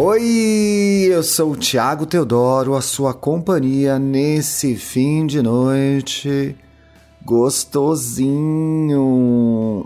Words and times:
Oi, 0.00 1.08
eu 1.10 1.24
sou 1.24 1.50
o 1.50 1.56
Thiago 1.56 2.06
Teodoro, 2.06 2.76
a 2.76 2.80
sua 2.80 3.12
companhia 3.12 3.98
nesse 3.98 4.76
fim 4.76 5.26
de 5.26 5.42
noite 5.42 6.56
gostosinho. 7.24 8.94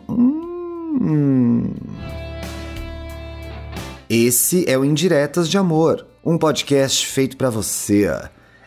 Hum. 0.06 1.72
Esse 4.06 4.68
é 4.68 4.76
o 4.76 4.84
Indiretas 4.84 5.48
de 5.48 5.56
Amor, 5.56 6.06
um 6.22 6.36
podcast 6.36 7.06
feito 7.06 7.38
para 7.38 7.48
você, 7.48 8.06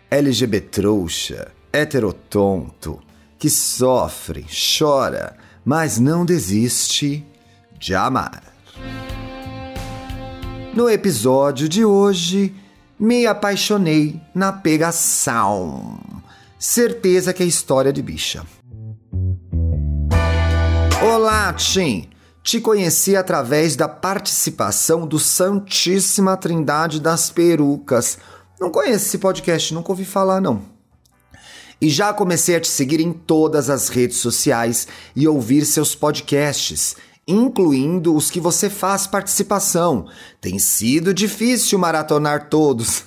LGBT 0.09 0.67
trouxa, 0.81 1.51
heterotonto, 1.71 2.99
que 3.37 3.51
sofre, 3.51 4.47
chora, 4.79 5.37
mas 5.63 5.99
não 5.99 6.25
desiste 6.25 7.23
de 7.77 7.93
amar. 7.93 8.44
No 10.75 10.89
episódio 10.89 11.69
de 11.69 11.85
hoje, 11.85 12.53
me 12.99 13.25
apaixonei 13.25 14.19
na 14.35 14.51
pegação. 14.51 15.97
Certeza 16.59 17.33
que 17.33 17.41
é 17.41 17.45
história 17.45 17.93
de 17.93 18.01
bicha. 18.01 18.45
Olá, 21.01 21.53
Tim! 21.53 22.09
Te 22.43 22.59
conheci 22.59 23.15
através 23.15 23.77
da 23.77 23.87
participação 23.87 25.07
do 25.07 25.17
Santíssima 25.17 26.35
Trindade 26.35 26.99
das 26.99 27.29
Perucas. 27.29 28.17
Não 28.59 28.69
conheço 28.69 29.05
esse 29.05 29.17
podcast, 29.17 29.73
nunca 29.73 29.93
ouvi 29.93 30.03
falar, 30.03 30.41
não. 30.41 30.61
E 31.79 31.89
já 31.89 32.13
comecei 32.13 32.53
a 32.53 32.59
te 32.59 32.67
seguir 32.67 32.99
em 32.99 33.13
todas 33.13 33.69
as 33.69 33.87
redes 33.87 34.17
sociais 34.17 34.89
e 35.15 35.25
ouvir 35.25 35.65
seus 35.65 35.95
podcasts 35.95 36.97
incluindo 37.27 38.15
os 38.15 38.29
que 38.29 38.39
você 38.39 38.69
faz 38.69 39.07
participação. 39.07 40.07
Tem 40.39 40.59
sido 40.59 41.13
difícil 41.13 41.79
maratonar 41.79 42.49
todos. 42.49 43.03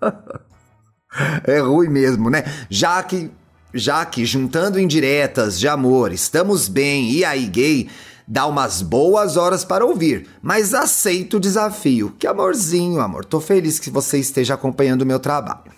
é 1.46 1.58
ruim 1.60 1.88
mesmo, 1.88 2.28
né? 2.30 2.44
Já 2.68 3.02
que 3.02 3.30
já 3.76 4.06
que 4.06 4.24
juntando 4.24 4.78
indiretas 4.78 5.58
de 5.58 5.66
amor, 5.66 6.12
estamos 6.12 6.68
bem 6.68 7.10
e 7.10 7.24
aí 7.24 7.44
gay, 7.46 7.88
dá 8.26 8.46
umas 8.46 8.80
boas 8.80 9.36
horas 9.36 9.64
para 9.64 9.84
ouvir, 9.84 10.28
mas 10.40 10.72
aceito 10.72 11.38
o 11.38 11.40
desafio. 11.40 12.14
Que 12.16 12.26
amorzinho, 12.26 13.00
amor. 13.00 13.24
Tô 13.24 13.40
feliz 13.40 13.80
que 13.80 13.90
você 13.90 14.18
esteja 14.18 14.54
acompanhando 14.54 15.02
o 15.02 15.06
meu 15.06 15.18
trabalho. 15.18 15.72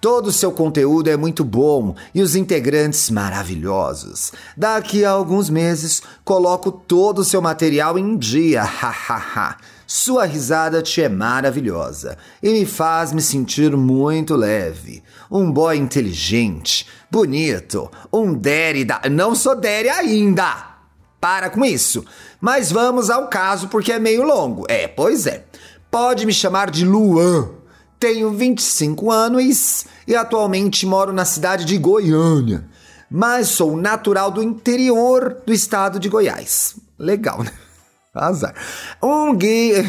Todo 0.00 0.28
o 0.28 0.32
seu 0.32 0.50
conteúdo 0.50 1.10
é 1.10 1.16
muito 1.16 1.44
bom 1.44 1.94
e 2.14 2.22
os 2.22 2.34
integrantes 2.34 3.10
maravilhosos. 3.10 4.32
Daqui 4.56 5.04
a 5.04 5.10
alguns 5.10 5.50
meses, 5.50 6.02
coloco 6.24 6.72
todo 6.72 7.18
o 7.18 7.24
seu 7.24 7.42
material 7.42 7.98
em 7.98 8.16
dia. 8.16 8.62
Hahaha. 8.64 9.58
Sua 9.86 10.24
risada 10.24 10.80
te 10.80 11.02
é 11.02 11.08
maravilhosa 11.08 12.16
e 12.42 12.48
me 12.50 12.64
faz 12.64 13.12
me 13.12 13.20
sentir 13.20 13.76
muito 13.76 14.36
leve. 14.36 15.02
Um 15.30 15.52
boy 15.52 15.76
inteligente, 15.76 16.86
bonito, 17.10 17.90
um 18.10 18.32
Derry 18.32 18.86
da. 18.86 19.02
Não 19.10 19.34
sou 19.34 19.54
Derry 19.54 19.90
ainda! 19.90 20.70
Para 21.20 21.50
com 21.50 21.62
isso! 21.62 22.04
Mas 22.40 22.72
vamos 22.72 23.10
ao 23.10 23.28
caso 23.28 23.68
porque 23.68 23.92
é 23.92 23.98
meio 23.98 24.22
longo. 24.22 24.64
É, 24.66 24.88
pois 24.88 25.26
é. 25.26 25.44
Pode 25.90 26.24
me 26.24 26.32
chamar 26.32 26.70
de 26.70 26.86
Luan 26.86 27.59
tenho 28.00 28.32
25 28.32 29.10
anos 29.10 29.84
e 30.08 30.16
atualmente 30.16 30.86
moro 30.86 31.12
na 31.12 31.26
cidade 31.26 31.66
de 31.66 31.76
Goiânia, 31.76 32.64
mas 33.10 33.48
sou 33.48 33.76
natural 33.76 34.30
do 34.30 34.42
interior 34.42 35.42
do 35.46 35.52
estado 35.52 36.00
de 36.00 36.08
Goiás. 36.08 36.76
Legal, 36.98 37.42
né? 37.42 37.52
Azar. 38.14 38.54
Um 39.02 39.36
gay. 39.36 39.86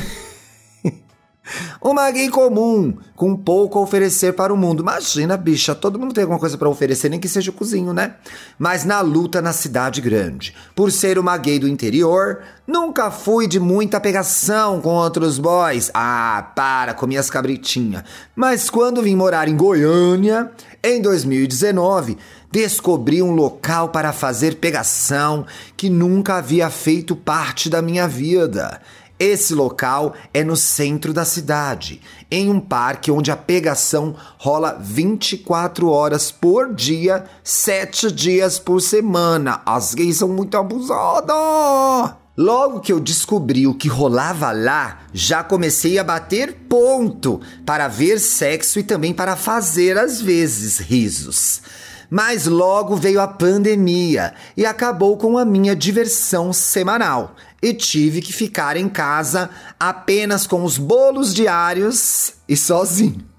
Uma 1.82 2.12
gay 2.12 2.30
comum, 2.30 2.96
com 3.16 3.36
pouco 3.36 3.80
a 3.80 3.82
oferecer 3.82 4.34
para 4.34 4.54
o 4.54 4.58
mundo. 4.58 4.84
Imagina, 4.84 5.36
bicha, 5.36 5.74
todo 5.74 5.98
mundo 5.98 6.14
tem 6.14 6.22
alguma 6.22 6.40
coisa 6.40 6.58
para 6.58 6.70
oferecer, 6.70 7.10
nem 7.10 7.20
que 7.20 7.28
seja 7.28 7.50
o 7.50 7.54
cozinho, 7.54 7.92
né? 7.94 8.16
Mas 8.60 8.86
na 8.86 9.02
luta 9.02 9.42
na 9.42 9.52
cidade 9.52 10.00
grande. 10.02 10.56
Por 10.76 10.92
ser 10.92 11.18
uma 11.18 11.36
gay 11.38 11.58
do 11.58 11.68
interior, 11.68 12.42
nunca 12.68 13.10
fui 13.10 13.48
de 13.48 13.60
muita 13.60 14.00
pegação 14.00 14.80
com 14.80 14.90
outros 14.90 15.40
boys. 15.40 15.90
Ah, 15.94 16.52
para, 16.56 16.94
com 16.94 17.08
minhas 17.08 17.30
cabritinhas. 17.30 18.04
Mas 18.36 18.70
quando 18.70 19.02
vim 19.02 19.16
morar 19.16 19.48
em 19.48 19.58
Goiânia, 19.58 20.52
em 20.84 21.02
2019, 21.02 22.18
descobri 22.52 23.22
um 23.24 23.32
local 23.32 23.90
para 23.90 24.14
fazer 24.14 24.56
pegação 24.56 25.46
que 25.76 25.90
nunca 25.90 26.36
havia 26.36 26.70
feito 26.70 27.16
parte 27.16 27.70
da 27.70 27.82
minha 27.82 28.08
vida. 28.08 28.80
Esse 29.22 29.54
local 29.54 30.16
é 30.34 30.44
no 30.44 30.56
centro 30.56 31.14
da 31.14 31.24
cidade, 31.24 32.02
em 32.32 32.50
um 32.50 32.60
parque 32.60 33.12
onde 33.12 33.30
a 33.30 33.38
pegação 33.38 34.16
rola 34.40 34.76
24 34.82 35.88
horas 35.88 36.32
por 36.32 36.74
dia, 36.74 37.26
7 37.44 38.12
dias 38.12 38.58
por 38.58 38.82
semana. 38.82 39.62
As 39.64 39.94
gays 39.94 40.18
são 40.18 40.28
muito 40.28 40.58
abusadas! 40.58 42.16
Logo 42.36 42.80
que 42.80 42.92
eu 42.92 43.00
descobri 43.00 43.68
o 43.68 43.76
que 43.76 43.88
rolava 43.88 44.52
lá, 44.52 45.02
já 45.14 45.44
comecei 45.44 46.00
a 46.00 46.04
bater 46.04 46.54
ponto 46.68 47.40
para 47.64 47.88
ver 47.88 48.20
sexo 48.20 48.80
e 48.80 48.84
também 48.84 49.14
para 49.14 49.36
fazer 49.36 50.00
às 50.00 50.20
vezes 50.20 50.80
risos. 50.80 51.62
Mas 52.10 52.48
logo 52.48 52.96
veio 52.96 53.22
a 53.22 53.28
pandemia 53.28 54.34
e 54.58 54.66
acabou 54.66 55.16
com 55.16 55.38
a 55.38 55.46
minha 55.46 55.76
diversão 55.76 56.52
semanal 56.52 57.36
e 57.62 57.74
tive 57.74 58.22
que 58.22 58.34
ficar 58.34 58.76
em 58.76 58.90
casa 58.90 59.50
apenas 59.80 60.48
com 60.48 60.64
os 60.64 60.78
bolos 60.78 61.34
diários 61.34 62.34
e 62.48 62.58
sozinho. 62.58 63.32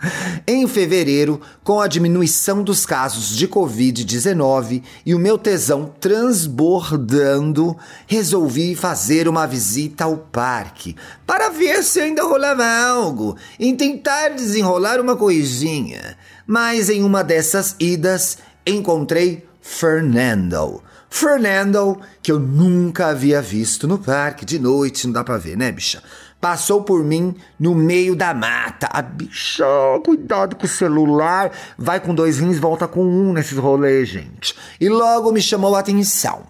Em 0.46 0.66
fevereiro, 0.66 1.40
com 1.62 1.80
a 1.80 1.86
diminuição 1.86 2.62
dos 2.62 2.86
casos 2.86 3.36
de 3.36 3.46
Covid-19 3.46 4.82
e 5.04 5.14
o 5.14 5.18
meu 5.18 5.36
tesão 5.36 5.92
transbordando, 6.00 7.76
resolvi 8.06 8.74
fazer 8.74 9.28
uma 9.28 9.46
visita 9.46 10.04
ao 10.04 10.16
parque 10.16 10.96
para 11.26 11.50
ver 11.50 11.82
se 11.82 12.00
ainda 12.00 12.22
rolava 12.22 12.64
algo 12.64 13.36
e 13.58 13.72
tentar 13.74 14.30
desenrolar 14.30 15.00
uma 15.00 15.16
coisinha. 15.16 16.16
Mas 16.46 16.88
em 16.88 17.04
uma 17.04 17.22
dessas 17.22 17.76
idas, 17.78 18.38
encontrei 18.66 19.46
Fernando 19.60 20.82
Fernando, 21.10 22.00
que 22.22 22.30
eu 22.30 22.38
nunca 22.38 23.08
havia 23.08 23.42
visto 23.42 23.88
no 23.88 23.98
parque 23.98 24.44
de 24.44 24.60
noite, 24.60 25.06
não 25.06 25.12
dá 25.12 25.24
pra 25.24 25.36
ver, 25.36 25.56
né, 25.56 25.72
bicha? 25.72 26.02
Passou 26.40 26.82
por 26.82 27.04
mim 27.04 27.34
no 27.58 27.74
meio 27.74 28.16
da 28.16 28.32
mata. 28.32 28.88
A 28.90 29.02
bicha, 29.02 29.64
cuidado 30.02 30.56
com 30.56 30.64
o 30.64 30.68
celular. 30.68 31.50
Vai 31.76 32.00
com 32.00 32.14
dois 32.14 32.38
rins, 32.38 32.58
volta 32.58 32.88
com 32.88 33.04
um 33.04 33.32
nesses 33.34 33.58
rolês, 33.58 34.08
gente. 34.08 34.54
E 34.80 34.88
logo 34.88 35.32
me 35.32 35.42
chamou 35.42 35.76
a 35.76 35.80
atenção. 35.80 36.44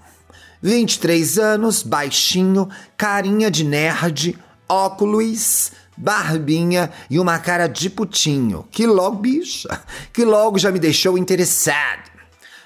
23 0.62 1.38
anos, 1.38 1.82
baixinho, 1.82 2.68
carinha 2.96 3.50
de 3.50 3.64
nerd, 3.64 4.38
óculos, 4.68 5.72
barbinha 5.96 6.90
e 7.08 7.18
uma 7.18 7.38
cara 7.38 7.66
de 7.66 7.90
putinho. 7.90 8.68
Que 8.70 8.86
logo, 8.86 9.16
bicha, 9.16 9.80
que 10.12 10.24
logo 10.24 10.58
já 10.58 10.70
me 10.70 10.78
deixou 10.78 11.18
interessado. 11.18 12.09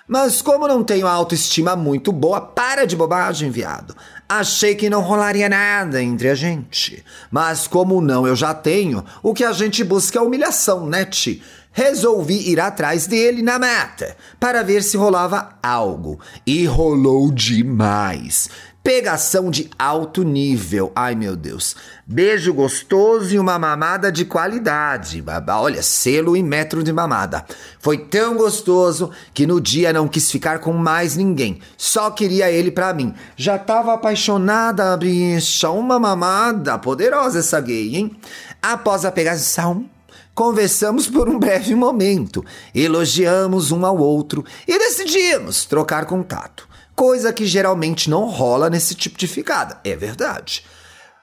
Mas 0.07 0.43
como 0.43 0.69
não 0.69 0.85
tenho 0.85 1.07
autoestima 1.07 1.75
muito 1.75 2.13
boa, 2.13 2.41
para 2.41 2.87
de 2.87 2.95
bobagem, 2.95 3.51
viado. 3.51 3.97
Achei 4.29 4.75
que 4.75 4.91
não 4.91 5.01
rolaria 5.01 5.49
nada 5.49 6.03
entre 6.03 6.29
a 6.29 6.35
gente. 6.35 7.03
Mas 7.31 7.67
como 7.67 8.01
não 8.03 8.27
eu 8.27 8.37
já 8.37 8.53
tenho, 8.53 9.03
o 9.23 9.33
que 9.33 9.45
a 9.45 9.53
gente 9.53 9.83
busca 9.83 10.19
é 10.19 10.23
humilhação, 10.23 10.87
né, 10.87 11.07
Ti? 11.07 11.43
Resolvi 11.73 12.51
ir 12.51 12.61
atrás 12.61 13.07
dele 13.07 13.43
na 13.43 13.59
mata 13.59 14.17
para 14.39 14.63
ver 14.63 14.83
se 14.83 14.97
rolava 14.97 15.59
algo. 15.63 16.21
E 16.47 16.67
rolou 16.67 17.33
demais. 17.33 18.49
Pegação 18.85 19.51
de 19.51 19.71
alto 19.79 20.23
nível. 20.23 20.93
Ai, 20.95 21.15
meu 21.15 21.35
Deus. 21.35 21.75
Beijo 22.07 22.53
gostoso 22.53 23.35
e 23.35 23.39
uma 23.39 23.59
mamada 23.59 24.13
de 24.13 24.27
qualidade. 24.27 25.25
Olha, 25.49 25.83
selo 25.83 26.37
e 26.37 26.43
metro 26.43 26.85
de 26.85 26.93
mamada. 26.93 27.47
Foi 27.81 27.97
tão 27.97 28.37
gostoso 28.37 29.11
que 29.33 29.47
no 29.47 29.59
dia 29.59 29.91
não 29.91 30.07
quis 30.07 30.31
ficar 30.31 30.59
com 30.59 30.75
mais 30.75 31.17
ninguém. 31.17 31.61
Só 31.79 32.11
queria 32.11 32.51
ele 32.51 32.71
pra 32.71 32.93
mim. 32.93 33.15
Já 33.39 33.57
tava 33.57 33.95
apaixonada, 33.95 34.95
bicha. 34.99 35.71
Uma 35.71 35.99
mamada. 35.99 36.79
Poderosa 36.79 37.39
essa 37.39 37.59
gay, 37.63 37.97
hein? 37.97 38.15
Após 38.61 39.07
a 39.07 39.11
pegação, 39.11 39.87
Conversamos 40.35 41.07
por 41.07 41.29
um 41.29 41.39
breve 41.39 41.77
momento, 41.77 42.45
elogiamos 42.75 43.71
um 43.71 43.87
ao 43.87 43.97
outro 43.97 44.45
e 44.67 44.77
decidimos 44.77 45.65
trocar 45.65 46.07
contato 46.07 46.74
coisa 46.95 47.33
que 47.33 47.47
geralmente 47.47 48.09
não 48.09 48.29
rola 48.29 48.71
nesse 48.71 48.95
tipo 48.95 49.19
de 49.19 49.27
ficada, 49.27 49.81
é 49.85 49.95
verdade. 49.97 50.65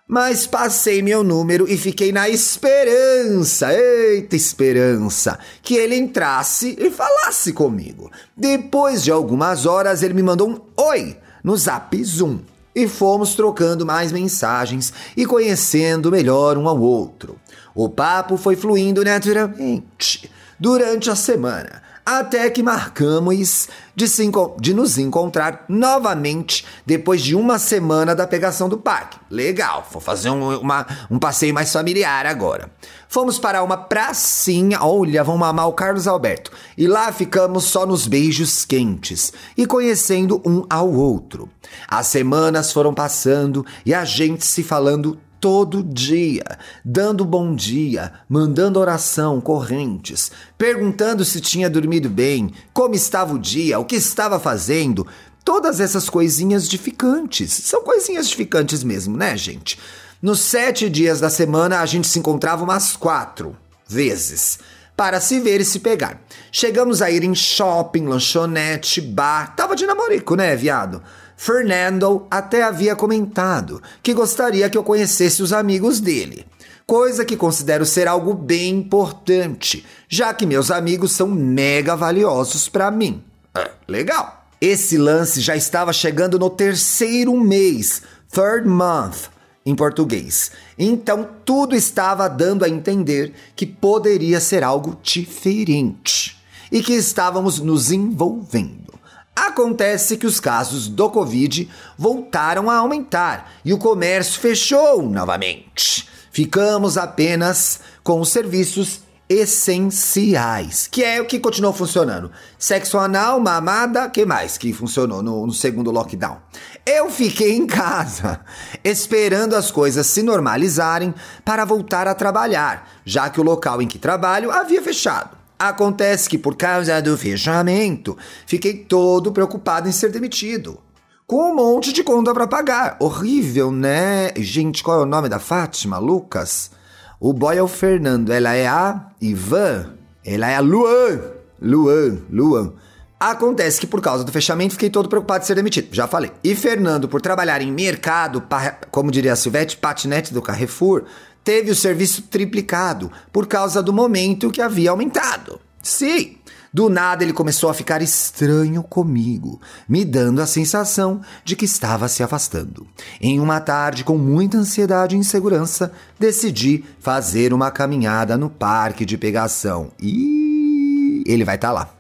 Mas 0.07 0.45
passei 0.45 1.01
meu 1.01 1.23
número 1.23 1.65
e 1.69 1.77
fiquei 1.77 2.11
na 2.11 2.27
esperança, 2.27 3.73
eita 3.73 4.35
esperança, 4.35 5.39
que 5.63 5.75
ele 5.75 5.95
entrasse 5.95 6.75
e 6.77 6.91
falasse 6.91 7.53
comigo. 7.53 8.11
Depois 8.35 9.03
de 9.03 9.11
algumas 9.11 9.65
horas, 9.65 10.03
ele 10.03 10.13
me 10.13 10.21
mandou 10.21 10.49
um 10.49 10.59
oi 10.75 11.17
no 11.41 11.55
zap 11.55 12.03
Zoom. 12.03 12.39
e 12.73 12.87
fomos 12.87 13.35
trocando 13.35 13.85
mais 13.85 14.11
mensagens 14.11 14.93
e 15.15 15.25
conhecendo 15.25 16.11
melhor 16.11 16.57
um 16.57 16.69
ao 16.69 16.79
outro. 16.79 17.37
O 17.75 17.89
papo 17.89 18.37
foi 18.37 18.55
fluindo 18.55 19.03
naturalmente 19.03 20.29
durante 20.59 21.09
a 21.09 21.15
semana, 21.15 21.81
até 22.19 22.49
que 22.49 22.63
marcamos 22.63 23.67
de, 23.95 24.07
se, 24.07 24.29
de, 24.59 24.73
nos 24.73 24.97
encontrar 24.97 25.65
novamente 25.67 26.65
depois 26.85 27.21
de 27.21 27.35
uma 27.35 27.59
semana 27.59 28.15
da 28.15 28.27
pegação 28.27 28.67
do 28.67 28.77
parque. 28.77 29.19
Legal, 29.29 29.87
vou 29.91 30.01
fazer 30.01 30.29
um, 30.29 30.59
uma, 30.59 30.85
um 31.09 31.19
passeio 31.19 31.53
mais 31.53 31.71
familiar 31.71 32.25
agora. 32.25 32.71
Fomos 33.07 33.37
para 33.37 33.63
uma 33.63 33.77
pracinha, 33.77 34.79
olha, 34.81 35.23
vamos 35.23 35.47
amar 35.47 35.67
o 35.67 35.73
Carlos 35.73 36.07
Alberto. 36.07 36.51
E 36.77 36.87
lá 36.87 37.11
ficamos 37.11 37.65
só 37.65 37.85
nos 37.85 38.07
beijos 38.07 38.65
quentes 38.65 39.33
e 39.57 39.65
conhecendo 39.65 40.41
um 40.45 40.65
ao 40.69 40.91
outro. 40.91 41.49
As 41.87 42.07
semanas 42.07 42.71
foram 42.71 42.93
passando 42.93 43.65
e 43.85 43.93
a 43.93 44.05
gente 44.05 44.45
se 44.45 44.63
falando 44.63 45.19
todo 45.41 45.83
dia, 45.83 46.45
dando 46.85 47.25
bom 47.25 47.55
dia, 47.55 48.13
mandando 48.29 48.79
oração, 48.79 49.41
correntes, 49.41 50.31
perguntando 50.55 51.25
se 51.25 51.41
tinha 51.41 51.67
dormido 51.67 52.07
bem, 52.07 52.53
como 52.71 52.93
estava 52.93 53.33
o 53.33 53.39
dia, 53.39 53.79
o 53.79 53.85
que 53.85 53.95
estava 53.95 54.39
fazendo. 54.39 55.05
Todas 55.43 55.79
essas 55.79 56.07
coisinhas 56.07 56.67
edificantes. 56.67 57.51
São 57.51 57.83
coisinhas 57.83 58.27
edificantes 58.27 58.83
mesmo, 58.83 59.17
né, 59.17 59.35
gente? 59.35 59.79
Nos 60.21 60.39
sete 60.39 60.87
dias 60.87 61.19
da 61.19 61.31
semana, 61.31 61.79
a 61.79 61.85
gente 61.87 62.07
se 62.07 62.19
encontrava 62.19 62.63
umas 62.63 62.95
quatro 62.95 63.57
vezes 63.87 64.59
para 64.95 65.19
se 65.19 65.39
ver 65.39 65.59
e 65.59 65.65
se 65.65 65.79
pegar. 65.79 66.21
Chegamos 66.51 67.01
a 67.01 67.09
ir 67.09 67.23
em 67.23 67.33
shopping, 67.33 68.05
lanchonete, 68.05 69.01
bar. 69.01 69.55
Tava 69.55 69.75
de 69.75 69.87
namorico, 69.87 70.35
né, 70.35 70.55
viado? 70.55 71.01
Fernando 71.43 72.27
até 72.29 72.61
havia 72.61 72.95
comentado 72.95 73.81
que 74.03 74.13
gostaria 74.13 74.69
que 74.69 74.77
eu 74.77 74.83
conhecesse 74.83 75.41
os 75.41 75.51
amigos 75.51 75.99
dele, 75.99 76.45
coisa 76.85 77.25
que 77.25 77.35
considero 77.35 77.83
ser 77.83 78.07
algo 78.07 78.35
bem 78.35 78.75
importante, 78.75 79.83
já 80.07 80.35
que 80.35 80.45
meus 80.45 80.69
amigos 80.69 81.13
são 81.13 81.27
mega 81.27 81.95
valiosos 81.95 82.69
para 82.69 82.91
mim. 82.91 83.23
É, 83.55 83.71
legal. 83.87 84.45
Esse 84.61 84.99
lance 84.99 85.41
já 85.41 85.55
estava 85.55 85.91
chegando 85.91 86.37
no 86.37 86.47
terceiro 86.47 87.35
mês, 87.35 88.03
third 88.31 88.67
month, 88.67 89.31
em 89.65 89.75
português. 89.75 90.51
Então 90.77 91.27
tudo 91.43 91.75
estava 91.75 92.27
dando 92.27 92.63
a 92.63 92.69
entender 92.69 93.33
que 93.55 93.65
poderia 93.65 94.39
ser 94.39 94.63
algo 94.63 94.95
diferente 95.01 96.37
e 96.71 96.83
que 96.83 96.93
estávamos 96.93 97.59
nos 97.59 97.91
envolvendo. 97.91 98.90
Acontece 99.35 100.17
que 100.17 100.27
os 100.27 100.39
casos 100.39 100.87
do 100.87 101.09
Covid 101.09 101.69
voltaram 101.97 102.69
a 102.69 102.77
aumentar 102.77 103.51
e 103.63 103.73
o 103.73 103.77
comércio 103.77 104.39
fechou 104.39 105.01
novamente. 105.01 106.07
Ficamos 106.31 106.97
apenas 106.97 107.79
com 108.03 108.19
os 108.19 108.29
serviços 108.29 109.01
essenciais, 109.29 110.87
que 110.91 111.03
é 111.05 111.21
o 111.21 111.25
que 111.25 111.39
continuou 111.39 111.73
funcionando. 111.73 112.29
Sexo 112.59 112.97
anal, 112.97 113.39
mamada, 113.39 114.09
que 114.09 114.25
mais 114.25 114.57
que 114.57 114.73
funcionou 114.73 115.23
no, 115.23 115.47
no 115.47 115.53
segundo 115.53 115.89
lockdown? 115.89 116.37
Eu 116.85 117.09
fiquei 117.09 117.55
em 117.55 117.65
casa, 117.65 118.41
esperando 118.83 119.55
as 119.55 119.71
coisas 119.71 120.05
se 120.07 120.21
normalizarem 120.21 121.15
para 121.45 121.63
voltar 121.63 122.09
a 122.09 122.15
trabalhar, 122.15 122.89
já 123.05 123.29
que 123.29 123.39
o 123.39 123.43
local 123.43 123.81
em 123.81 123.87
que 123.87 123.97
trabalho 123.97 124.51
havia 124.51 124.81
fechado. 124.81 125.40
Acontece 125.61 126.27
que 126.27 126.39
por 126.39 126.55
causa 126.55 126.99
do 127.03 127.15
fechamento, 127.15 128.17
fiquei 128.47 128.73
todo 128.73 129.31
preocupado 129.31 129.87
em 129.87 129.91
ser 129.91 130.09
demitido. 130.09 130.79
Com 131.27 131.51
um 131.51 131.55
monte 131.55 131.93
de 131.93 132.03
conta 132.03 132.33
para 132.33 132.47
pagar. 132.47 132.97
Horrível, 132.99 133.71
né? 133.71 134.31
Gente, 134.37 134.81
qual 134.81 135.01
é 135.01 135.03
o 135.03 135.05
nome 135.05 135.29
da 135.29 135.37
Fátima? 135.37 135.99
Lucas? 135.99 136.71
O 137.19 137.31
boy 137.31 137.57
é 137.57 137.61
o 137.61 137.67
Fernando, 137.67 138.33
ela 138.33 138.55
é 138.55 138.65
a 138.65 139.09
Ivan, 139.21 139.93
ela 140.25 140.49
é 140.49 140.55
a 140.55 140.61
Luan. 140.61 141.21
Luan, 141.61 142.17
Luan. 142.31 142.73
Acontece 143.19 143.79
que 143.79 143.85
por 143.85 144.01
causa 144.01 144.23
do 144.23 144.31
fechamento 144.31 144.73
fiquei 144.73 144.89
todo 144.89 145.07
preocupado 145.07 145.41
de 145.41 145.45
ser 145.45 145.53
demitido, 145.53 145.93
já 145.93 146.07
falei. 146.07 146.31
E 146.43 146.55
Fernando, 146.55 147.07
por 147.07 147.21
trabalhar 147.21 147.61
em 147.61 147.71
mercado, 147.71 148.43
como 148.89 149.11
diria 149.11 149.33
a 149.33 149.35
Silvete, 149.35 149.77
patinete 149.77 150.33
do 150.33 150.41
Carrefour, 150.41 151.03
teve 151.43 151.71
o 151.71 151.75
serviço 151.75 152.23
triplicado 152.23 153.11
por 153.31 153.47
causa 153.47 153.81
do 153.81 153.93
momento 153.93 154.51
que 154.51 154.61
havia 154.61 154.91
aumentado. 154.91 155.59
Sim, 155.81 156.37
do 156.73 156.89
nada 156.89 157.23
ele 157.23 157.33
começou 157.33 157.69
a 157.69 157.73
ficar 157.73 158.01
estranho 158.01 158.81
comigo, 158.81 159.59
me 159.89 160.05
dando 160.05 160.41
a 160.41 160.45
sensação 160.45 161.19
de 161.43 161.55
que 161.55 161.65
estava 161.65 162.07
se 162.07 162.23
afastando. 162.23 162.87
Em 163.19 163.39
uma 163.39 163.59
tarde, 163.59 164.05
com 164.05 164.17
muita 164.17 164.57
ansiedade 164.57 165.15
e 165.15 165.19
insegurança, 165.19 165.91
decidi 166.17 166.85
fazer 166.99 167.53
uma 167.53 167.71
caminhada 167.71 168.37
no 168.37 168.49
parque 168.49 169.05
de 169.05 169.17
pegação. 169.17 169.91
E 170.01 171.23
ele 171.25 171.43
vai 171.43 171.55
estar 171.55 171.69
tá 171.69 171.73
lá. 171.73 171.93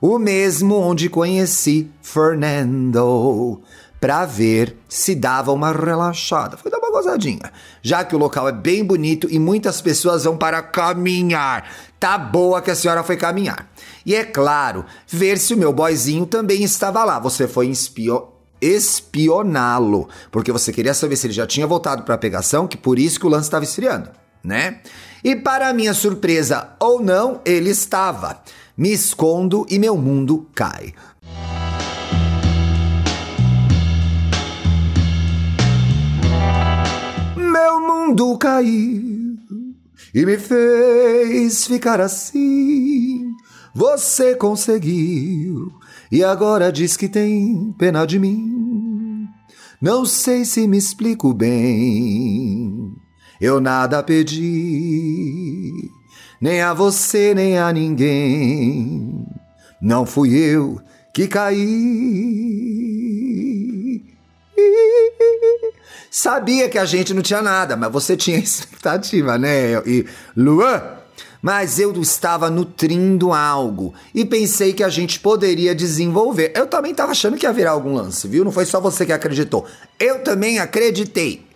O 0.00 0.18
mesmo 0.18 0.76
onde 0.76 1.08
conheci 1.10 1.90
Fernando 2.00 3.60
para 4.00 4.26
ver 4.26 4.76
se 4.88 5.14
dava 5.14 5.50
uma 5.50 5.72
relaxada. 5.72 6.56
Foi 6.56 6.70
dar 6.70 6.78
uma 6.78 6.83
gozadinha. 6.94 7.52
Já 7.82 8.04
que 8.04 8.14
o 8.14 8.18
local 8.18 8.48
é 8.48 8.52
bem 8.52 8.84
bonito 8.84 9.28
e 9.30 9.38
muitas 9.38 9.80
pessoas 9.80 10.24
vão 10.24 10.36
para 10.36 10.62
caminhar. 10.62 11.68
Tá 12.00 12.16
boa 12.16 12.62
que 12.62 12.70
a 12.70 12.74
senhora 12.74 13.02
foi 13.02 13.16
caminhar. 13.16 13.70
E 14.06 14.14
é 14.14 14.24
claro, 14.24 14.84
ver 15.06 15.38
se 15.38 15.54
o 15.54 15.56
meu 15.56 15.72
boyzinho 15.72 16.26
também 16.26 16.62
estava 16.62 17.04
lá. 17.04 17.18
Você 17.18 17.48
foi 17.48 17.68
espio 17.68 18.28
espioná-lo, 18.60 20.08
porque 20.30 20.50
você 20.50 20.72
queria 20.72 20.94
saber 20.94 21.16
se 21.16 21.26
ele 21.26 21.34
já 21.34 21.46
tinha 21.46 21.66
voltado 21.66 22.02
para 22.02 22.14
a 22.14 22.18
pegação, 22.18 22.66
que 22.66 22.78
por 22.78 22.98
isso 22.98 23.20
que 23.20 23.26
o 23.26 23.28
lance 23.28 23.46
estava 23.46 23.64
esfriando, 23.64 24.08
né? 24.42 24.80
E 25.22 25.36
para 25.36 25.72
minha 25.74 25.92
surpresa 25.92 26.70
ou 26.80 27.02
não, 27.02 27.40
ele 27.44 27.68
estava. 27.68 28.40
Me 28.76 28.92
escondo 28.92 29.66
e 29.68 29.78
meu 29.78 29.96
mundo 29.96 30.48
cai. 30.54 30.94
Mundo 37.80 38.36
caiu 38.38 39.36
e 40.14 40.24
me 40.24 40.38
fez 40.38 41.66
ficar 41.66 42.00
assim. 42.00 43.32
Você 43.74 44.34
conseguiu 44.34 45.72
e 46.10 46.22
agora 46.22 46.70
diz 46.70 46.96
que 46.96 47.08
tem 47.08 47.74
pena 47.76 48.06
de 48.06 48.18
mim. 48.18 49.28
Não 49.80 50.06
sei 50.06 50.44
se 50.44 50.68
me 50.68 50.78
explico 50.78 51.34
bem. 51.34 52.94
Eu 53.40 53.60
nada 53.60 54.02
pedi, 54.02 55.72
nem 56.40 56.62
a 56.62 56.72
você, 56.72 57.34
nem 57.34 57.58
a 57.58 57.72
ninguém. 57.72 59.26
Não 59.82 60.06
fui 60.06 60.34
eu 60.34 60.80
que 61.12 61.26
caí. 61.26 61.64
Sabia 66.10 66.68
que 66.68 66.78
a 66.78 66.84
gente 66.84 67.12
não 67.12 67.22
tinha 67.22 67.42
nada, 67.42 67.76
mas 67.76 67.90
você 67.90 68.16
tinha 68.16 68.38
expectativa, 68.40 69.36
né? 69.36 69.82
E 69.84 70.06
Luan, 70.36 70.80
mas 71.42 71.78
eu 71.78 71.92
estava 72.00 72.48
nutrindo 72.48 73.32
algo 73.32 73.92
e 74.14 74.24
pensei 74.24 74.72
que 74.72 74.82
a 74.82 74.88
gente 74.88 75.20
poderia 75.20 75.74
desenvolver. 75.74 76.52
Eu 76.54 76.66
também 76.66 76.92
estava 76.92 77.12
achando 77.12 77.36
que 77.36 77.44
ia 77.44 77.52
virar 77.52 77.72
algum 77.72 77.94
lance, 77.94 78.26
viu? 78.26 78.44
Não 78.44 78.52
foi 78.52 78.64
só 78.64 78.80
você 78.80 79.04
que 79.04 79.12
acreditou. 79.12 79.66
Eu 79.98 80.20
também 80.24 80.58
acreditei. 80.58 81.46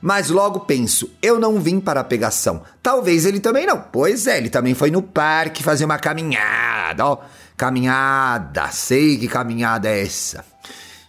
Mas 0.00 0.28
logo 0.28 0.60
penso, 0.60 1.10
eu 1.22 1.40
não 1.40 1.58
vim 1.60 1.80
para 1.80 2.00
a 2.00 2.04
pegação. 2.04 2.62
Talvez 2.82 3.24
ele 3.24 3.40
também 3.40 3.66
não. 3.66 3.80
Pois 3.80 4.26
é, 4.26 4.36
ele 4.36 4.50
também 4.50 4.74
foi 4.74 4.90
no 4.90 5.00
parque 5.00 5.62
fazer 5.62 5.84
uma 5.84 5.98
caminhada, 5.98 7.06
ó. 7.06 7.18
Caminhada, 7.56 8.68
sei 8.70 9.16
que 9.16 9.26
caminhada 9.26 9.88
é 9.88 10.02
essa. 10.02 10.44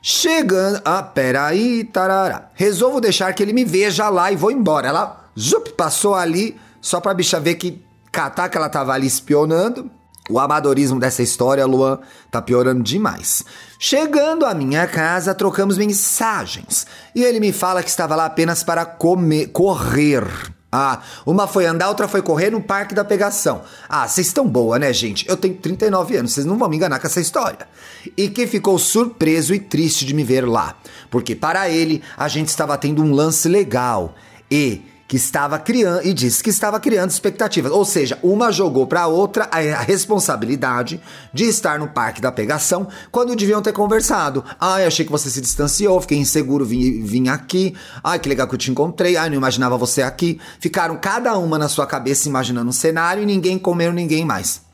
Chegando. 0.01 0.81
Ah, 0.85 1.03
peraí, 1.03 1.83
tarará. 1.83 2.49
Resolvo 2.53 3.01
deixar 3.01 3.33
que 3.33 3.43
ele 3.43 3.53
me 3.53 3.65
veja 3.65 4.09
lá 4.09 4.31
e 4.31 4.35
vou 4.35 4.51
embora. 4.51 4.87
Ela, 4.87 5.29
zup, 5.37 5.71
passou 5.73 6.15
ali, 6.15 6.59
só 6.81 6.99
pra 6.99 7.13
bicha 7.13 7.39
ver 7.39 7.55
que 7.55 7.83
catar 8.11 8.49
que 8.49 8.57
ela 8.57 8.69
tava 8.69 8.93
ali 8.93 9.07
espionando. 9.07 9.89
O 10.29 10.39
amadorismo 10.39 10.99
dessa 10.99 11.23
história, 11.23 11.65
Luan, 11.65 11.99
tá 12.29 12.39
piorando 12.39 12.83
demais. 12.83 13.43
Chegando 13.79 14.45
à 14.45 14.53
minha 14.53 14.85
casa, 14.85 15.33
trocamos 15.33 15.75
mensagens. 15.75 16.85
E 17.15 17.23
ele 17.23 17.39
me 17.39 17.51
fala 17.51 17.81
que 17.81 17.89
estava 17.89 18.15
lá 18.15 18.25
apenas 18.25 18.63
para 18.63 18.85
comer, 18.85 19.47
correr. 19.47 20.23
Ah, 20.71 21.01
uma 21.25 21.47
foi 21.47 21.65
andar, 21.65 21.89
outra 21.89 22.07
foi 22.07 22.21
correr 22.21 22.51
no 22.51 22.61
Parque 22.61 22.93
da 22.93 23.03
Pegação. 23.03 23.63
Ah, 23.87 24.07
vocês 24.07 24.27
estão 24.27 24.47
boa, 24.47 24.77
né, 24.77 24.93
gente? 24.93 25.27
Eu 25.27 25.35
tenho 25.35 25.55
39 25.55 26.17
anos, 26.17 26.31
vocês 26.31 26.45
não 26.45 26.57
vão 26.57 26.69
me 26.69 26.75
enganar 26.75 26.99
com 26.99 27.07
essa 27.07 27.19
história. 27.19 27.67
E 28.15 28.29
que 28.29 28.45
ficou 28.45 28.77
surpreso 28.77 29.53
e 29.53 29.59
triste 29.59 30.05
de 30.05 30.13
me 30.13 30.23
ver 30.23 30.47
lá, 30.47 30.75
porque 31.09 31.35
para 31.35 31.69
ele 31.69 32.03
a 32.15 32.27
gente 32.27 32.49
estava 32.49 32.77
tendo 32.77 33.01
um 33.01 33.11
lance 33.11 33.49
legal 33.49 34.13
e 34.49 34.83
que 35.09 35.15
estava 35.17 35.57
criando 35.57 36.05
e 36.05 36.13
disse 36.13 36.43
que 36.43 36.51
estava 36.51 36.79
criando 36.79 37.09
expectativas. 37.09 37.71
Ou 37.71 37.83
seja, 37.83 38.19
uma 38.21 38.51
jogou 38.51 38.85
para 38.85 39.01
a 39.01 39.07
outra 39.07 39.49
a 39.51 39.81
responsabilidade 39.81 41.01
de 41.33 41.45
estar 41.45 41.79
no 41.79 41.87
parque 41.87 42.21
da 42.21 42.31
pegação 42.31 42.87
quando 43.11 43.35
deviam 43.35 43.59
ter 43.59 43.73
conversado. 43.73 44.45
Eu 44.61 44.87
achei 44.87 45.03
que 45.03 45.11
você 45.11 45.27
se 45.31 45.41
distanciou, 45.41 45.99
fiquei 45.99 46.19
inseguro, 46.19 46.63
vim, 46.63 47.03
vim 47.03 47.27
aqui. 47.27 47.75
Ai, 48.03 48.19
que 48.19 48.29
legal 48.29 48.47
que 48.47 48.53
eu 48.53 48.59
te 48.59 48.69
encontrei. 48.69 49.17
Ai, 49.17 49.31
não 49.31 49.37
imaginava 49.37 49.79
você 49.79 50.03
aqui. 50.03 50.39
Ficaram 50.59 50.95
cada 50.97 51.35
uma 51.39 51.57
na 51.57 51.67
sua 51.67 51.87
cabeça 51.87 52.29
imaginando 52.29 52.69
um 52.69 52.73
cenário 52.73 53.23
e 53.23 53.25
ninguém 53.25 53.57
comeu 53.57 53.91
ninguém 53.91 54.23
mais. 54.23 54.68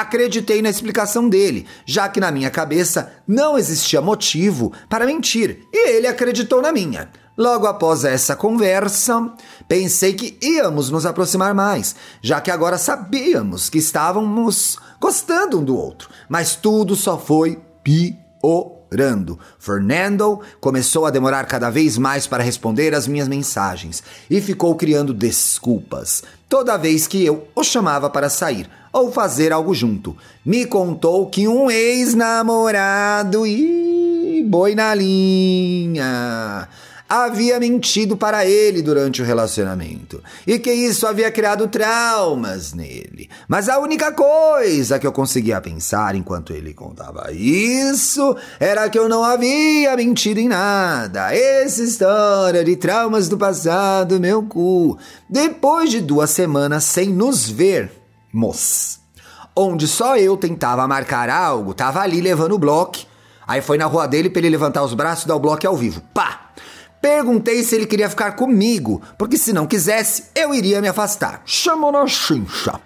Acreditei 0.00 0.60
na 0.60 0.68
explicação 0.68 1.26
dele, 1.26 1.66
já 1.86 2.06
que 2.06 2.20
na 2.20 2.30
minha 2.30 2.50
cabeça 2.50 3.14
não 3.26 3.56
existia 3.56 3.98
motivo 3.98 4.70
para 4.90 5.06
mentir, 5.06 5.60
e 5.72 5.88
ele 5.88 6.06
acreditou 6.06 6.60
na 6.60 6.70
minha. 6.70 7.08
Logo 7.34 7.66
após 7.66 8.04
essa 8.04 8.36
conversa, 8.36 9.32
pensei 9.66 10.12
que 10.12 10.38
íamos 10.42 10.90
nos 10.90 11.06
aproximar 11.06 11.54
mais, 11.54 11.96
já 12.20 12.42
que 12.42 12.50
agora 12.50 12.76
sabíamos 12.76 13.70
que 13.70 13.78
estávamos 13.78 14.76
gostando 15.00 15.60
um 15.60 15.64
do 15.64 15.74
outro, 15.74 16.10
mas 16.28 16.56
tudo 16.56 16.94
só 16.94 17.18
foi 17.18 17.58
piorando. 18.88 19.38
Fernando 19.58 20.40
começou 20.60 21.06
a 21.06 21.10
demorar 21.10 21.46
cada 21.46 21.70
vez 21.70 21.98
mais 21.98 22.26
para 22.26 22.42
responder 22.42 22.94
às 22.94 23.06
minhas 23.06 23.28
mensagens 23.28 24.02
e 24.30 24.40
ficou 24.40 24.74
criando 24.74 25.12
desculpas 25.12 26.22
toda 26.48 26.76
vez 26.76 27.06
que 27.06 27.24
eu 27.24 27.48
o 27.54 27.62
chamava 27.62 28.08
para 28.08 28.28
sair 28.28 28.68
ou 28.92 29.12
fazer 29.12 29.52
algo 29.52 29.74
junto. 29.74 30.16
Me 30.44 30.64
contou 30.64 31.26
que 31.26 31.46
um 31.46 31.70
ex-namorado 31.70 33.46
e 33.46 34.44
boi 34.48 34.74
na 34.74 34.94
linha 34.94 36.68
havia 37.08 37.60
mentido 37.60 38.16
para 38.16 38.44
ele 38.44 38.82
durante 38.82 39.22
o 39.22 39.24
relacionamento 39.24 40.22
e 40.46 40.58
que 40.58 40.72
isso 40.72 41.06
havia 41.06 41.30
criado 41.30 41.68
traumas 41.68 42.72
nele. 42.72 43.30
Mas 43.46 43.68
a 43.68 43.78
única 43.78 44.12
coisa 44.12 44.98
que 44.98 45.06
eu 45.06 45.12
conseguia 45.12 45.60
pensar 45.60 46.14
enquanto 46.14 46.52
ele 46.52 46.74
contava 46.74 47.30
isso 47.32 48.36
era 48.58 48.88
que 48.88 48.98
eu 48.98 49.08
não 49.08 49.22
havia 49.22 49.96
mentido 49.96 50.38
em 50.38 50.48
nada. 50.48 51.34
Essa 51.34 51.82
história 51.82 52.64
de 52.64 52.76
traumas 52.76 53.28
do 53.28 53.38
passado, 53.38 54.18
meu 54.20 54.42
cu. 54.42 54.98
Depois 55.28 55.90
de 55.90 56.00
duas 56.00 56.30
semanas 56.30 56.84
sem 56.84 57.08
nos 57.08 57.48
vermos, 57.48 58.98
onde 59.54 59.86
só 59.86 60.16
eu 60.16 60.36
tentava 60.36 60.86
marcar 60.88 61.30
algo, 61.30 61.72
tava 61.72 62.00
ali 62.00 62.20
levando 62.20 62.52
o 62.52 62.58
bloco. 62.58 62.98
Aí 63.46 63.62
foi 63.62 63.78
na 63.78 63.86
rua 63.86 64.08
dele 64.08 64.28
para 64.28 64.40
ele 64.40 64.50
levantar 64.50 64.82
os 64.82 64.92
braços 64.92 65.24
e 65.24 65.28
dar 65.28 65.36
o 65.36 65.40
bloco 65.40 65.66
ao 65.66 65.76
vivo. 65.76 66.02
Pá! 66.12 66.45
Perguntei 67.06 67.62
se 67.62 67.76
ele 67.76 67.86
queria 67.86 68.10
ficar 68.10 68.32
comigo, 68.32 69.00
porque 69.16 69.38
se 69.38 69.52
não 69.52 69.64
quisesse, 69.64 70.24
eu 70.34 70.52
iria 70.52 70.82
me 70.82 70.88
afastar. 70.88 71.40
Chamou 71.46 71.92
na 71.92 72.04
chincha. 72.08 72.80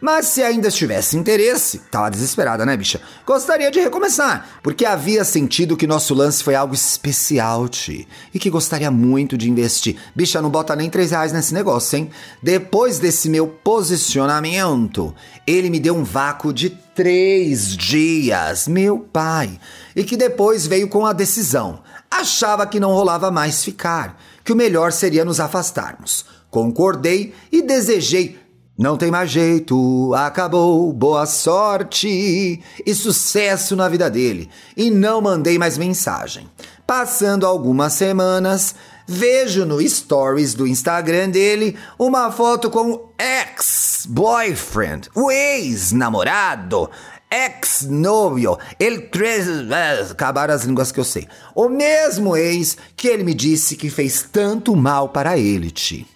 Mas 0.00 0.26
se 0.26 0.44
ainda 0.44 0.70
tivesse 0.70 1.16
interesse, 1.16 1.80
tava 1.90 2.08
desesperada, 2.08 2.64
né, 2.64 2.76
bicha? 2.76 3.00
Gostaria 3.26 3.72
de 3.72 3.80
recomeçar, 3.80 4.60
porque 4.62 4.86
havia 4.86 5.24
sentido 5.24 5.76
que 5.76 5.88
nosso 5.88 6.14
lance 6.14 6.44
foi 6.44 6.54
algo 6.54 6.72
especial, 6.72 7.68
Ti, 7.68 8.06
e 8.32 8.38
que 8.38 8.48
gostaria 8.48 8.92
muito 8.92 9.36
de 9.36 9.50
investir. 9.50 9.96
Bicha, 10.14 10.40
não 10.40 10.50
bota 10.50 10.76
nem 10.76 10.88
três 10.88 11.10
reais 11.10 11.32
nesse 11.32 11.52
negócio, 11.52 11.98
hein? 11.98 12.10
Depois 12.40 13.00
desse 13.00 13.28
meu 13.28 13.48
posicionamento, 13.48 15.12
ele 15.44 15.68
me 15.68 15.80
deu 15.80 15.96
um 15.96 16.04
vácuo 16.04 16.52
de 16.52 16.70
três 16.70 17.76
dias, 17.76 18.68
meu 18.68 19.00
pai, 19.00 19.58
e 19.96 20.04
que 20.04 20.16
depois 20.16 20.64
veio 20.64 20.86
com 20.86 21.04
a 21.04 21.12
decisão 21.12 21.82
achava 22.20 22.66
que 22.66 22.80
não 22.80 22.92
rolava 22.92 23.30
mais 23.30 23.64
ficar, 23.64 24.20
que 24.44 24.52
o 24.52 24.56
melhor 24.56 24.92
seria 24.92 25.24
nos 25.24 25.40
afastarmos. 25.40 26.24
Concordei 26.50 27.34
e 27.50 27.62
desejei. 27.62 28.38
Não 28.76 28.96
tem 28.96 29.08
mais 29.08 29.30
jeito, 29.30 30.12
acabou, 30.14 30.92
boa 30.92 31.26
sorte 31.26 32.60
e 32.84 32.94
sucesso 32.94 33.76
na 33.76 33.88
vida 33.88 34.10
dele. 34.10 34.50
E 34.76 34.90
não 34.90 35.20
mandei 35.20 35.58
mais 35.58 35.78
mensagem. 35.78 36.50
Passando 36.84 37.46
algumas 37.46 37.92
semanas, 37.92 38.74
vejo 39.06 39.64
no 39.64 39.80
stories 39.88 40.54
do 40.54 40.66
Instagram 40.66 41.30
dele 41.30 41.76
uma 41.96 42.32
foto 42.32 42.68
com 42.68 42.90
o 42.90 43.10
ex-boyfriend, 43.16 45.08
o 45.14 45.30
ex-namorado, 45.30 46.90
ex-novio, 47.34 48.56
ele 48.78 49.00
três. 49.00 49.48
É, 49.48 50.02
acabaram 50.10 50.54
as 50.54 50.62
línguas 50.62 50.92
que 50.92 51.00
eu 51.00 51.04
sei. 51.04 51.26
O 51.54 51.68
mesmo 51.68 52.36
ex 52.36 52.76
que 52.96 53.08
ele 53.08 53.24
me 53.24 53.34
disse 53.34 53.76
que 53.76 53.90
fez 53.90 54.22
tanto 54.30 54.76
mal 54.76 55.08
para 55.08 55.36
ele, 55.36 55.70
Ti. 55.70 56.06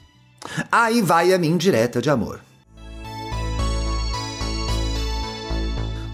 Aí 0.70 1.02
vai 1.02 1.32
a 1.32 1.38
minha 1.38 1.52
indireta 1.52 2.00
de 2.00 2.08
amor. 2.08 2.40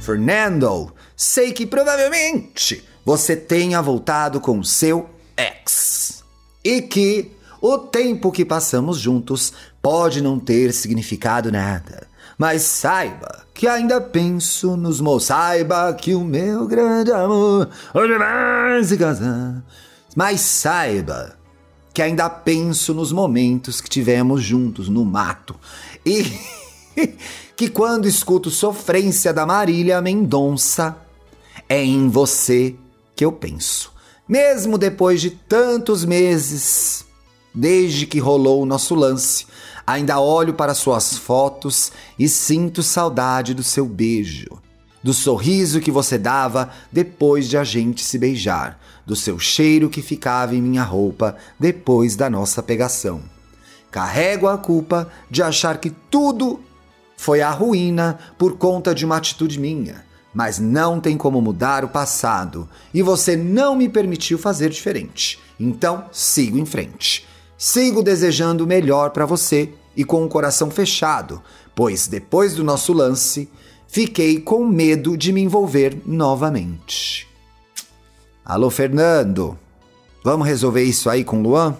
Fernando, 0.01 0.93
sei 1.17 1.53
que 1.53 1.67
provavelmente 1.67 2.85
você 3.05 3.37
tenha 3.37 3.81
voltado 3.81 4.41
com 4.41 4.63
seu 4.63 5.09
ex. 5.37 6.25
E 6.63 6.81
que 6.83 7.31
o 7.61 7.79
tempo 7.79 8.33
que 8.33 8.45
passamos 8.45 8.99
juntos 8.99 9.53
pode 9.81 10.23
não 10.23 10.39
ter 10.39 10.73
significado 10.73 11.51
nada. 11.53 12.04
Mas 12.39 12.63
saiba 12.63 13.45
que 13.55 13.67
ainda 13.69 14.01
penso 14.01 14.77
nos 14.77 15.01
moços. 15.01 15.29
Saiba 15.29 15.93
que 15.95 16.15
o 16.15 16.25
meu 16.25 16.67
grande 16.67 17.13
amor 17.13 17.69
hoje 17.95 18.19
vai 18.19 18.85
se 18.85 18.97
casar. 18.97 19.63
Mas 20.17 20.41
saiba 20.41 21.37
que 21.93 22.03
ainda 22.03 22.29
penso 22.29 22.93
nos 22.93 23.13
momentos 23.13 23.81
que 23.81 23.89
tivemos 23.89 24.43
juntos 24.43 24.89
no 24.89 25.05
mato. 25.05 25.55
E 26.05 26.25
que 27.57 27.69
quando 27.69 28.09
escuto 28.09 28.51
sofrência 28.51 29.33
da 29.33 29.47
Marília 29.47 30.01
Mendonça, 30.01 30.97
é 31.69 31.83
em 31.83 32.09
você 32.09 32.75
que 33.15 33.25
eu 33.25 33.33
penso. 33.33 33.93
Mesmo 34.29 34.77
depois 34.77 35.21
de 35.21 35.31
tantos 35.31 36.05
meses, 36.05 37.05
desde 37.55 38.07
que 38.07 38.19
rolou 38.19 38.63
o 38.63 38.67
nosso 38.67 38.95
lance, 38.95 39.47
Ainda 39.87 40.19
olho 40.19 40.55
para 40.55 40.75
suas 40.75 41.17
fotos 41.19 41.93
e 42.19 42.29
sinto 42.29 42.83
saudade 42.83 43.53
do 43.53 43.63
seu 43.63 43.87
beijo, 43.87 44.49
do 45.03 45.13
sorriso 45.13 45.81
que 45.81 45.91
você 45.91 46.17
dava 46.17 46.71
depois 46.91 47.49
de 47.49 47.59
a 47.59 47.65
gente 47.65 48.03
se 48.03 48.19
beijar, 48.19 48.81
do 49.05 49.15
seu 49.15 49.39
cheiro 49.39 49.91
que 49.91 50.01
ficava 50.01 50.57
em 50.57 50.63
minha 50.63 50.83
roupa 50.83 51.37
depois 51.61 52.17
da 52.17 52.31
nossa 52.31 52.63
pegação. 52.63 53.21
Carrego 53.91 54.49
a 54.49 54.57
culpa 54.57 55.11
de 55.31 55.43
achar 55.43 55.79
que 55.79 55.91
tudo 55.91 56.61
foi 57.17 57.43
a 57.43 57.51
ruína 57.51 58.19
por 58.39 58.57
conta 58.57 58.95
de 58.95 59.05
uma 59.05 59.19
atitude 59.19 59.61
minha, 59.61 60.05
mas 60.33 60.59
não 60.59 60.99
tem 60.99 61.17
como 61.17 61.41
mudar 61.43 61.85
o 61.85 61.89
passado 61.89 62.69
e 62.93 63.03
você 63.03 63.37
não 63.37 63.77
me 63.77 63.89
permitiu 63.89 64.39
fazer 64.39 64.71
diferente. 64.71 65.39
Então, 65.61 66.07
sigo 66.11 66.59
em 66.59 66.67
frente. 66.67 67.27
Sigo 67.67 68.03
desejando 68.03 68.65
o 68.65 68.67
melhor 68.67 69.09
para 69.09 69.25
você 69.25 69.73
e 69.97 70.05
com 70.05 70.23
o 70.23 70.29
coração 70.29 70.71
fechado, 70.71 71.43
pois 71.75 72.07
depois 72.07 72.55
do 72.55 72.63
nosso 72.63 72.93
lance, 72.93 73.49
fiquei 73.89 74.39
com 74.39 74.67
medo 74.67 75.17
de 75.17 75.33
me 75.33 75.41
envolver 75.41 75.97
novamente. 76.05 77.27
Alô, 78.45 78.69
Fernando, 78.69 79.59
vamos 80.23 80.47
resolver 80.47 80.83
isso 80.83 81.09
aí 81.09 81.25
com 81.25 81.41
Luan? 81.41 81.75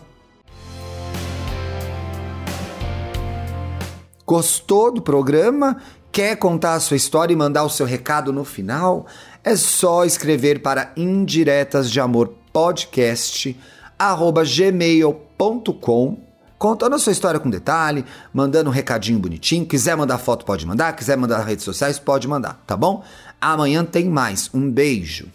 Gostou 4.25 4.91
do 4.91 5.03
programa? 5.03 5.83
Quer 6.11 6.37
contar 6.37 6.77
a 6.77 6.81
sua 6.81 6.97
história 6.97 7.35
e 7.35 7.37
mandar 7.37 7.63
o 7.63 7.69
seu 7.69 7.85
recado 7.85 8.33
no 8.33 8.47
final? 8.47 9.05
É 9.45 9.55
só 9.55 10.07
escrever 10.07 10.63
para 10.63 10.95
indiretas 10.97 11.91
de 11.91 12.01
amor 12.01 12.33
podcast 12.55 13.55
contando 16.59 16.95
a 16.95 16.99
sua 16.99 17.13
história 17.13 17.39
com 17.39 17.51
detalhe, 17.51 18.05
mandando 18.33 18.71
um 18.71 18.73
recadinho 18.73 19.19
bonitinho. 19.19 19.67
Quiser 19.67 19.97
mandar 19.97 20.19
foto, 20.19 20.45
pode 20.45 20.67
mandar. 20.67 20.95
Quiser 20.95 21.17
mandar 21.17 21.43
redes 21.43 21.65
sociais, 21.65 21.99
pode 21.99 22.27
mandar, 22.27 22.63
tá 22.67 22.77
bom? 22.77 23.05
Amanhã 23.41 23.85
tem 23.85 24.09
mais. 24.09 24.49
Um 24.55 24.71
beijo. 24.71 25.29